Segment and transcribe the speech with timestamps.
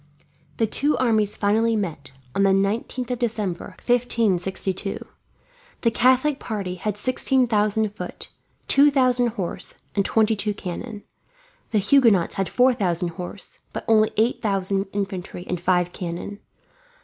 [0.57, 5.05] The two armies finally met, on the 19th of December, 1562.
[5.81, 8.29] The Catholic party had sixteen thousand foot,
[8.67, 11.03] two thousand horse, and twenty two cannon;
[11.69, 16.39] the Huguenots four thousand horse, but only eight thousand infantry and five cannon.